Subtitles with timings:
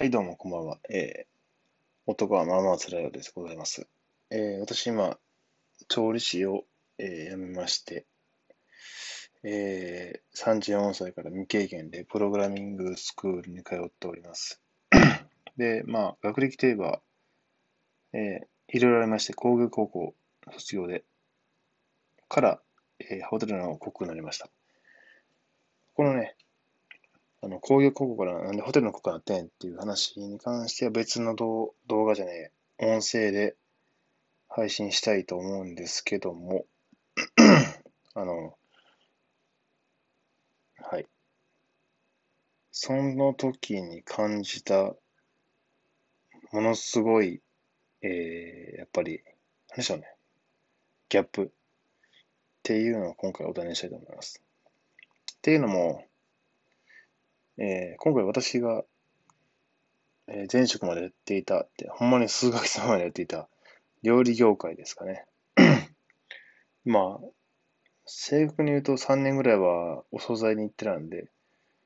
[0.00, 0.78] はい、どうも、こんばんは。
[0.88, 1.26] えー、
[2.06, 3.32] 男はまあまあ辛いようです。
[3.34, 3.86] ございます。
[4.30, 5.18] えー、私、今、
[5.88, 6.64] 調理師を、
[6.96, 8.06] えー、辞めまして、
[9.44, 14.62] えー、34歳から未経験でプログラミングスクールに通っております。
[15.58, 17.02] で、まあ、学歴といえば、
[18.14, 20.14] えー、いろいろありまして、工業高校
[20.50, 21.04] 卒業で、
[22.30, 22.62] から、
[23.00, 24.48] えー、ホテルのコックになりました。
[25.92, 26.36] このね、
[27.42, 33.56] あの、工業高校からなんでホテルのコックになってんっていう話に関しては別の動画じゃねえ、音声で
[34.48, 36.66] 配信したいと思うんですけども、
[38.14, 38.58] あの、
[40.82, 41.06] はい。
[42.72, 44.94] その時に感じた、
[46.52, 47.40] ものすごい、
[48.02, 49.22] えー、やっぱり、
[49.68, 50.14] 何でしょうね。
[51.08, 51.48] ギャップっ
[52.62, 54.42] ていうのを今回お題にしたいと思います。
[55.32, 56.04] っていうのも、
[57.62, 58.84] えー、今回私が、
[60.28, 63.50] えー、前職までやっていたって、ほんまに数ヶ月前までやっていた
[64.02, 65.26] 料理業界ですかね。
[66.86, 67.26] まあ、
[68.06, 71.28] 正確に言うと3年ぐらいはお惣菜に行ってたんで、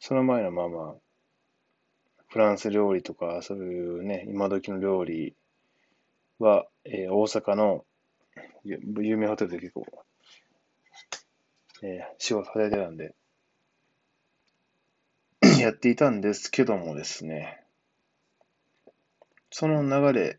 [0.00, 0.94] その前のまあまあ、
[2.28, 5.34] フランス料理とか、そういうね、今時の料理
[6.38, 7.84] は、えー、大阪の
[8.64, 9.86] 有名ホテルで結構、
[11.82, 13.14] えー、仕事されてたんで、
[15.60, 17.64] やっていたんですけどもですね、
[19.50, 20.38] その流れ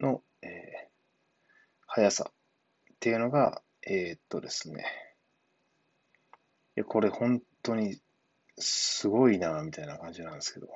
[0.00, 0.50] の、えー、
[1.86, 2.34] 速さっ
[3.00, 4.84] ていうのが、えー、っとですね、
[6.76, 8.00] いや、これ本当に
[8.58, 10.68] すごいな、みたいな感じなんですけど、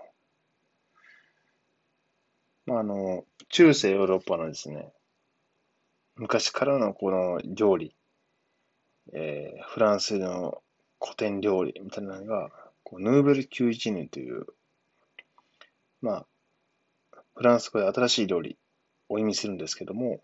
[2.66, 4.92] まあ、あの、中世ヨーロッパのですね、
[6.16, 7.94] 昔からのこの料理、
[9.12, 10.62] えー、フランスの
[11.00, 12.50] 古典料理みたいなのが、
[12.88, 14.46] こうヌーベル91年という、
[16.00, 16.26] まあ、
[17.34, 18.56] フランス語で新しい料理
[19.08, 20.20] を意味するんですけども、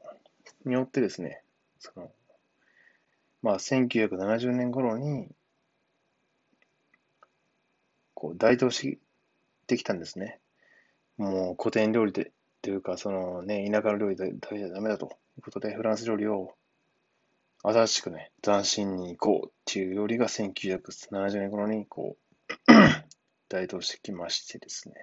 [0.64, 1.42] によってですね、
[1.80, 2.12] その、
[3.42, 5.26] まあ、1970年頃に、
[8.14, 9.00] こう、台頭し
[9.66, 10.38] てきたんですね。
[11.16, 12.30] もう古典料理で、
[12.62, 15.06] というか、そのね、田舎の料理だけじゃダメだと
[15.36, 16.54] いうことで、フランス料理を
[17.64, 22.31] 新しくね、斬新に行こうっていう料理が1970年頃に、こう、
[23.48, 24.94] 大道してきましてですね。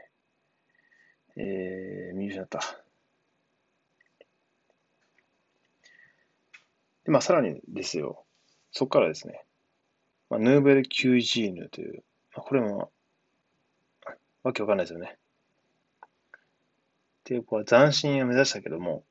[1.37, 2.59] えー、見失った。
[7.05, 8.25] で、まあ、さらにですよ、
[8.71, 9.45] そこからですね、
[10.29, 12.03] まあ、ヌーベル・キュージーヌという、
[12.35, 12.91] まあ、これも、
[14.43, 15.17] わけわかんないですよね。
[16.01, 16.09] っ
[17.23, 19.03] ていう、こう、斬新を目指したけども、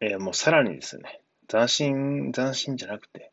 [0.00, 3.30] えー、もうさらにですね、斬新、斬新じゃなくて、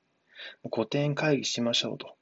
[0.71, 2.18] 古典会議しましょうと。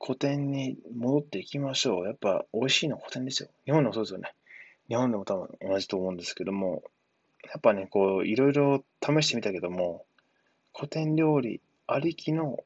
[0.00, 2.06] 古典に戻っていきましょう。
[2.06, 3.48] やっぱ美味しいのは古典ですよ。
[3.64, 4.32] 日本でもそうですよね。
[4.88, 6.82] 日本でも多分同じと思うんですけども、
[7.44, 10.04] やっぱね、こう、いろいろ試してみたけども、
[10.74, 12.58] 古典料理ありきの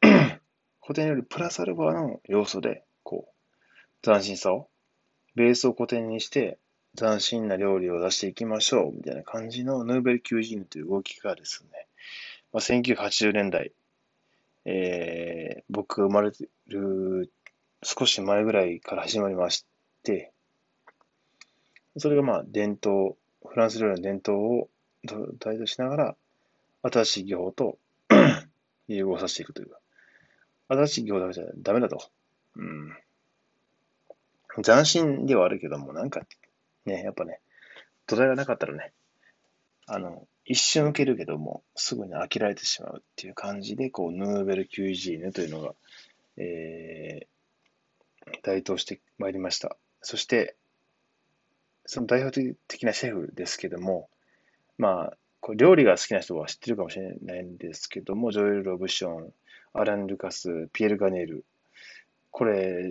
[0.00, 4.68] 古典料理プラスアルファの要素で、こう、斬新さを、
[5.34, 6.58] ベースを古典にして、
[6.96, 11.86] 斬新な料理を出していきましょう、みたいな感じのヌーベル・キュージーヌという動きがですね、
[12.52, 13.72] まあ、1980年代、
[14.64, 16.32] えー、僕が生まれ
[16.68, 17.32] る
[17.82, 19.66] 少し前ぐらいから始まりまし
[20.02, 20.32] て、
[21.96, 23.16] それがまあ伝統、
[23.46, 24.68] フランス料理の伝統を
[25.38, 26.16] 代表しながら、
[26.82, 27.78] 新しい技法と
[28.88, 29.78] 融合させていくというか、
[30.68, 32.02] 新しい技法だけじゃダメだと。
[32.56, 32.96] うん。
[34.62, 36.20] 斬新ではあるけども、なんか、
[36.86, 37.40] ね、やっぱね、
[38.06, 38.92] 土台がなかったらね、
[39.86, 45.74] あの、一瞬受けるけども、すぐに飽きられてしまうっていう感じで、こう、ヌーベル QG ヌというのが、
[46.36, 49.76] えー、台頭してまいりました。
[50.02, 50.56] そして、
[51.86, 54.08] その代表的なシェフですけども、
[54.78, 59.32] まあ、こう料理が好きな人は知ってるかもしれないんですけども、ジョエル・ロブション、
[59.74, 61.44] アラン・ルカス、ピエール・ガネール、
[62.30, 62.90] これ、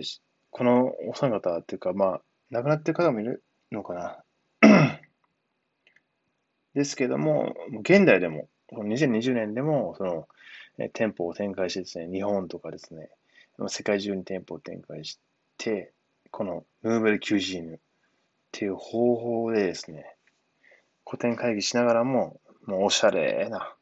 [0.50, 3.42] このお三方っていうか、まあ、亡くなってる方もいる
[3.72, 4.22] のかな。
[6.74, 10.28] ですけども、現代でも、この2020年でも、その、
[10.92, 13.10] 店舗を展開してですね、日本とかですね、
[13.68, 15.20] 世界中に店舗を展開し
[15.56, 15.92] て、
[16.30, 17.78] このヌーベル・キュージーヌっ
[18.50, 20.16] ていう方法でですね、
[21.06, 23.76] 古典会議しながらも、もうおしゃれな、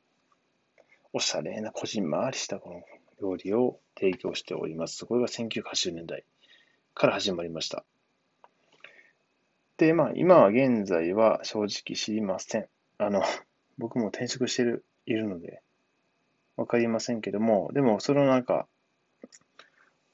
[1.14, 2.82] おしゃれなこじんまりしたこの
[3.22, 5.06] 料理を提供しております。
[5.06, 6.24] これが1980年代
[6.94, 7.84] から始まりました。
[9.78, 12.68] で、まあ、今は現在は正直知りません。
[13.02, 13.22] あの、
[13.78, 15.62] 僕も転職してる、いるので、
[16.56, 18.69] わかりませんけども、でも、そのなんか、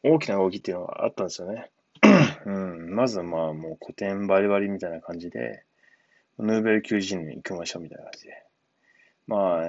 [0.03, 1.71] 大きな動きっていうのがあったんですよね。
[2.47, 5.65] うん、まずまあもう古典バリバリみたいな感じで、
[6.39, 8.45] ヌーベル90年行きましょうみたいな感じで。
[9.27, 9.63] まあ、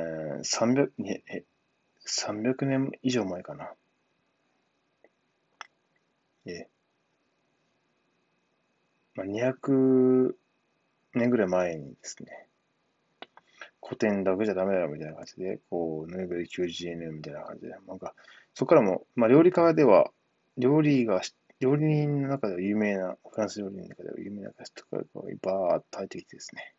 [0.44, 0.92] 300、
[1.28, 1.44] え、
[2.06, 3.74] 300年以上前かな。
[6.46, 6.68] え、
[9.16, 10.36] まあ、200
[11.14, 12.49] 年ぐらい前にですね、
[13.90, 18.14] 古典だけじゃダメだろみたいな感じで、こう、ヌーベル 90N みたいな感じで、なんか、
[18.54, 20.12] そこからも、まあ、料理家では、
[20.60, 21.22] 料理が、
[21.60, 25.04] 料理人の中では有名な、フランス料理人の中では有名な人が
[25.42, 26.76] バーッと入ってきてですね、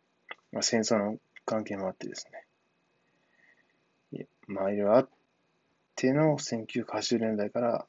[0.53, 5.09] まあ、戦争の関係もあってですね、まあ、いろいろあっ
[5.95, 7.85] ての1980年代から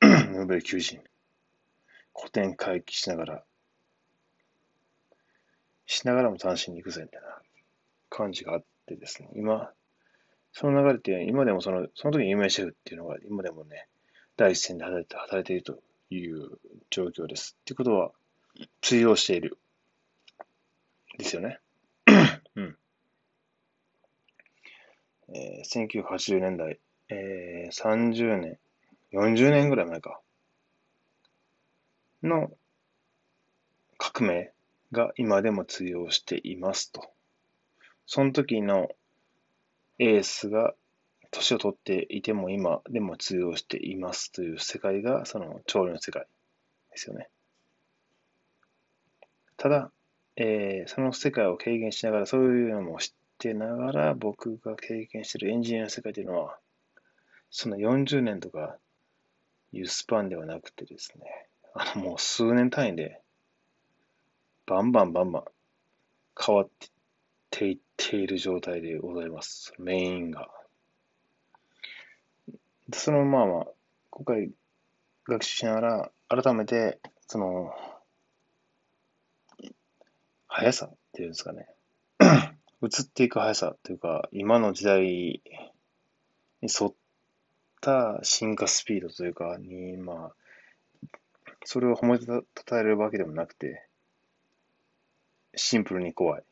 [0.00, 1.00] ヌーベル90
[2.14, 3.44] 古典回帰しながら、
[5.86, 7.28] しながらも単身に行くぜみたいな。
[8.12, 9.70] 感じがあってですね、今、
[10.52, 13.88] その流れって今でもその、その時に有名シェフっていうのが今でもね、
[14.36, 16.58] 第一線で働いて働いているという
[16.90, 17.56] 状況です。
[17.60, 18.12] っていうことは、
[18.82, 19.58] 通用している。
[21.16, 21.58] ですよね。
[22.54, 22.76] うん。
[25.34, 26.78] えー、1980年代、
[27.08, 28.58] えー、30年、
[29.12, 30.20] 40年ぐらい前か。
[32.22, 32.50] の
[33.96, 34.52] 革命
[34.92, 37.11] が今でも通用していますと。
[38.06, 38.88] その時の
[39.98, 40.74] エースが
[41.30, 46.26] 年を取っていても今でも通用していますという世界がその調理の世界
[46.90, 47.28] ですよね。
[49.56, 49.92] ただ、
[50.36, 56.58] えー、その世界を経験しながら、そういうのも知ってながら、僕が経験しているエンジニアの世界というのは、
[57.50, 58.76] その40年とか
[59.72, 63.20] いうスパンではなくてですね、あのもう数年単位で、
[64.66, 65.44] バンバンバンバン
[66.44, 66.68] 変わっ
[67.50, 69.72] ていってている状態でございます。
[69.78, 70.48] メインが。
[72.92, 73.66] そのまあまあ、
[74.10, 74.50] 今回
[75.28, 77.72] 学習しながら、改めて、その、
[80.48, 81.68] 速さっていうんですかね。
[82.82, 85.42] 移っていく速さというか、今の時代に
[86.62, 86.94] 沿っ
[87.80, 90.34] た進化スピードというか、に、まあ、
[91.64, 93.86] それを褒めたたえるわけでもなくて、
[95.54, 96.44] シンプルに怖い。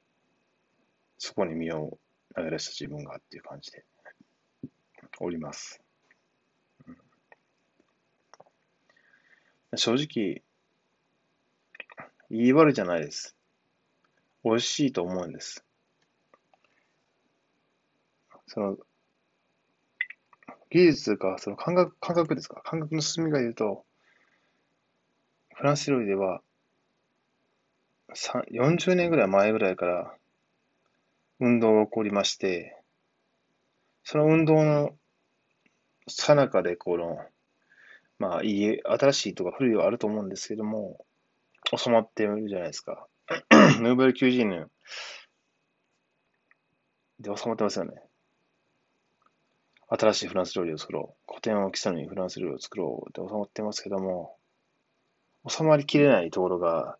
[1.22, 1.98] そこに身を
[2.34, 3.84] 投げ出した自分がっていう感じで
[5.20, 5.82] おります。
[6.88, 6.96] うん、
[9.76, 10.42] 正直、
[12.30, 13.36] 言い悪いじゃないです。
[14.44, 15.62] 美味しいと思うんです。
[18.46, 18.78] その、
[20.70, 22.62] 技術というか、その感覚、感覚ですか？
[22.62, 23.84] 感覚の進みが言うと、
[25.54, 26.40] フランス料理では、
[28.14, 30.16] 40年ぐらい前ぐらいから
[31.40, 32.76] 運動が起こりまして、
[34.04, 34.90] その運動の
[36.08, 37.18] さなかで、この、
[38.18, 41.04] まあ、いい、新しいとか古いはあると思うんですけども、
[41.76, 43.06] 収まっているじゃないですか。
[43.80, 44.70] ヌーベル90年
[47.20, 47.92] で収まってますよね。
[49.88, 51.32] 新しいフランス料理を作ろう。
[51.32, 54.36] 古典を基礎にフランス料理を作ろうって収まってますけども、
[55.48, 56.96] 収まりきれないところが、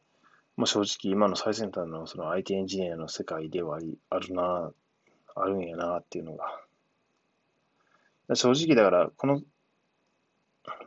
[0.57, 3.79] もう正直今の最先端のその IT エンジニアの世界では
[4.11, 4.73] あるな、
[5.35, 6.61] あるんやなっていうのが。
[8.35, 9.43] 正直だから、この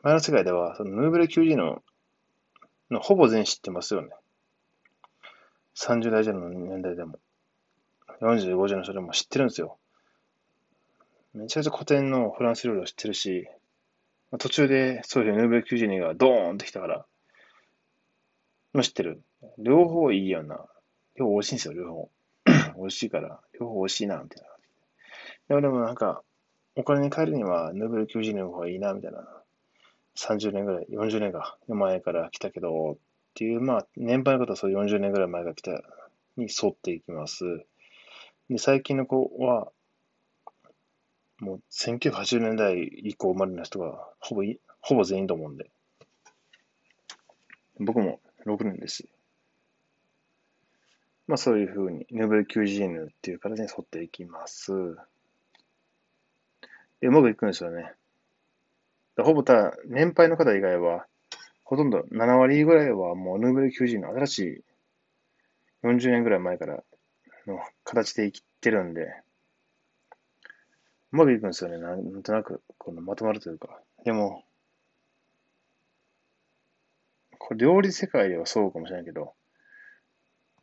[0.04, 1.83] 前の世界では、そのヌーベル90の
[2.92, 4.10] のほぼ全知ってますよね。
[5.76, 7.19] 30代以上の年代でも、
[8.21, 9.78] 40、50の人でも知ってるんですよ。
[11.33, 13.47] めちゃくちゃ古典のフランス料理を知ってるし、
[14.37, 17.06] 途中でそういうヌーベル92がドーンってきたから、
[18.81, 19.21] 知ってる。
[19.59, 20.65] 両方いいよな。
[21.15, 22.09] 両方美味しいんですよ、両方。
[22.77, 24.49] 美味しいから、両方美味しいな、みたいな。
[25.49, 26.23] でもでもなんか、
[26.75, 29.27] お金に換えるにはヌーベル92の方がいいな、みたいな。
[30.15, 32.97] 30年ぐらい、40年が前から来たけど、っ
[33.35, 35.71] ていう、まあ、年配の方はそう40年ぐらい前が来た
[36.37, 37.65] に沿っていきます。
[38.49, 39.71] で、最近の子は、
[41.39, 45.69] もう1980年代以降生まれの人がほぼいほぼ全員と思うんで。
[47.80, 49.06] 僕も6年です
[51.28, 54.71] まあそういうふうに、ヌーベル QGN っていう形に沿っていきます。
[57.00, 57.94] で、うまくいくんですよね。
[59.18, 61.06] ほぼた、年配の方以外は、
[61.64, 64.64] ほとんど7割ぐらいはもうヌーベル90の新しい
[65.83, 66.83] 40年ぐらい前から
[67.47, 69.14] の形で生きてるんで、
[71.12, 71.78] うまくいくんですよね。
[71.78, 73.80] なんとなく、このまとまるというか。
[74.04, 74.44] でも、
[77.54, 79.33] これ料理世界ではそうかもしれないけど、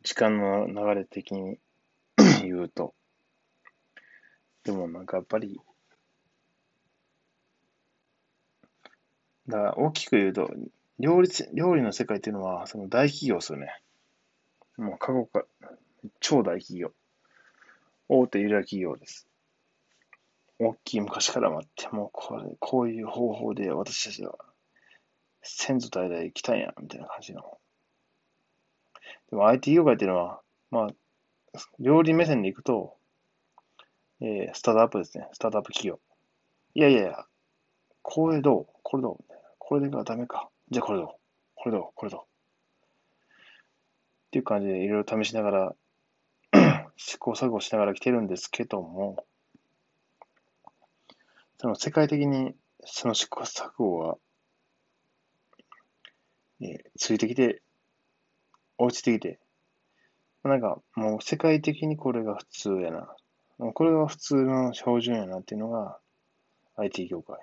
[0.03, 1.59] 時間の流れ的に
[2.43, 2.95] 言うと、
[4.65, 5.61] でもなんかやっぱり、
[9.47, 10.51] だ大きく言うと、
[10.99, 13.81] 料理料理の世界っていうのは、その大企業ですよね。
[14.77, 15.45] もう過去か、
[16.19, 16.93] 超大企業。
[18.09, 19.29] 大手ユダヤ企業です。
[20.59, 24.37] 大きい昔から待って、もうこれ、こういう方法で私たちは
[25.43, 27.59] 先祖代々来たんや、みたいな感じの。
[29.31, 30.89] でも IT 業界っていうのは、まあ、
[31.79, 32.97] 料理目線でいくと、
[34.21, 35.29] えー、スタートアップですね。
[35.33, 35.99] スタートアップ企業。
[36.75, 37.25] いやいやいや、
[38.03, 38.67] これどう？
[38.83, 39.25] これどう？
[39.59, 40.51] これでがダメか。
[40.71, 41.09] じゃあこれどう？
[41.55, 41.91] これどう？
[41.95, 42.21] これどう？
[42.21, 42.25] っ
[44.31, 45.75] ていう感じでいろいろ試しながら
[46.97, 49.25] 試行錯誤しながら来てるんですけども、
[51.59, 52.55] その世界的に
[52.85, 54.19] その試行錯誤は、
[56.63, 57.63] え、ついてきて、
[58.77, 59.41] 落ちてきて、
[60.43, 63.15] なんかもう世界的にこれが普通やな。
[63.73, 65.99] これが普通の標準やなっていうのが
[66.77, 67.37] IT 業界。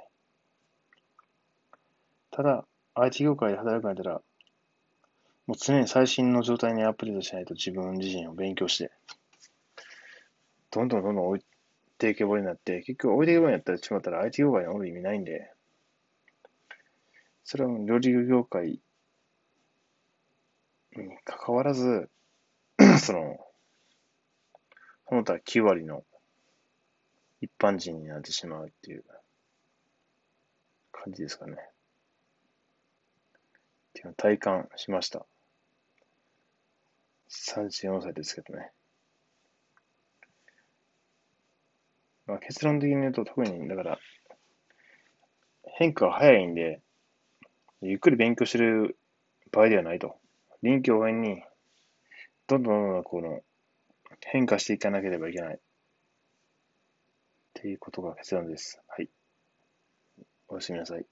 [2.31, 4.21] ただ、IT 業界で働くんやったら、
[5.47, 8.91] もう常に最新の状態にアップデートしないと自分自身を勉強して、
[10.71, 11.45] どんどんどんどん置い
[11.97, 15.51] ていけぼりになって、結局置いていけぼりになったらしまったら IT 業界におる意味ないんで、
[17.43, 18.81] それはもう料理業界
[21.47, 22.09] に関わらず、
[22.99, 23.39] その、
[25.07, 26.03] その他9割の
[27.39, 29.05] 一般人になってしまうっていう
[30.91, 31.53] 感じですかね。
[31.53, 31.57] っ
[33.93, 35.25] ていうのを体感しました。
[37.29, 38.71] 34歳ですけどね。
[42.25, 43.99] まあ、結論的に言うと、特に、だから、
[45.77, 46.81] 変化が早いんで、
[47.81, 48.97] ゆっくり勉強してる
[49.51, 50.19] 場合ではないと。
[50.63, 51.43] 臨機応変に、
[52.47, 53.41] どんどんどんどんこの、
[54.21, 55.55] 変化していかなければいけない。
[55.55, 55.59] っ
[57.53, 58.79] ていうことが結論です。
[58.87, 59.09] はい。
[60.47, 61.05] おやすみなさい。